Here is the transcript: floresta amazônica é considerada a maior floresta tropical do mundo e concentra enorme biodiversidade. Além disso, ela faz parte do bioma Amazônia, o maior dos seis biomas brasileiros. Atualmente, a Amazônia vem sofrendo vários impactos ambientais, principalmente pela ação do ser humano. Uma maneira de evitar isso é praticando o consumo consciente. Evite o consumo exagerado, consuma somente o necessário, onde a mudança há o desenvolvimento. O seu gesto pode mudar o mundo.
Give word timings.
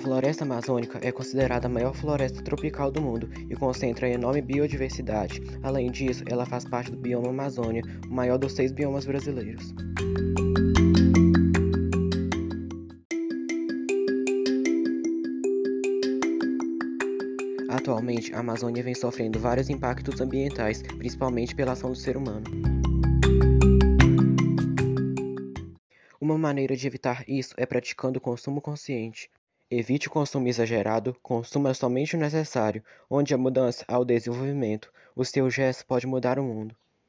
floresta 0.00 0.44
amazônica 0.44 0.98
é 1.02 1.12
considerada 1.12 1.66
a 1.66 1.70
maior 1.70 1.94
floresta 1.94 2.42
tropical 2.42 2.90
do 2.90 3.00
mundo 3.00 3.30
e 3.48 3.54
concentra 3.54 4.08
enorme 4.08 4.42
biodiversidade. 4.42 5.40
Além 5.62 5.90
disso, 5.90 6.24
ela 6.28 6.44
faz 6.44 6.64
parte 6.64 6.90
do 6.90 6.96
bioma 6.96 7.28
Amazônia, 7.28 7.82
o 8.10 8.12
maior 8.12 8.36
dos 8.36 8.52
seis 8.52 8.72
biomas 8.72 9.06
brasileiros. 9.06 9.72
Atualmente, 17.68 18.34
a 18.34 18.40
Amazônia 18.40 18.82
vem 18.82 18.94
sofrendo 18.94 19.38
vários 19.38 19.68
impactos 19.68 20.20
ambientais, 20.20 20.82
principalmente 20.82 21.54
pela 21.54 21.72
ação 21.72 21.90
do 21.90 21.96
ser 21.96 22.16
humano. 22.16 22.44
Uma 26.20 26.38
maneira 26.38 26.74
de 26.74 26.86
evitar 26.86 27.22
isso 27.28 27.54
é 27.58 27.66
praticando 27.66 28.18
o 28.18 28.22
consumo 28.22 28.60
consciente. 28.60 29.28
Evite 29.76 30.06
o 30.06 30.10
consumo 30.12 30.46
exagerado, 30.46 31.16
consuma 31.20 31.74
somente 31.74 32.14
o 32.14 32.18
necessário, 32.20 32.80
onde 33.10 33.34
a 33.34 33.36
mudança 33.36 33.84
há 33.88 33.98
o 33.98 34.04
desenvolvimento. 34.04 34.88
O 35.16 35.24
seu 35.24 35.50
gesto 35.50 35.84
pode 35.84 36.06
mudar 36.06 36.38
o 36.38 36.44
mundo. 36.44 36.76